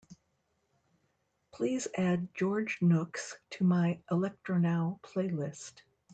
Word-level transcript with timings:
please 1.53 1.87
add 1.95 2.27
george 2.33 2.79
nooks 2.81 3.37
to 3.51 3.63
my 3.63 3.99
electronow 4.09 4.99
playlist 5.03 5.83